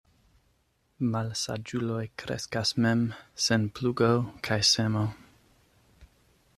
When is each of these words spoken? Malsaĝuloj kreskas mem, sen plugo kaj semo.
Malsaĝuloj 1.15 1.99
kreskas 2.23 2.71
mem, 2.85 3.05
sen 3.49 3.69
plugo 3.81 4.11
kaj 4.49 4.61
semo. 4.73 5.07